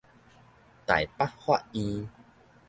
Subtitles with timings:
[0.87, 2.09] 臺北法院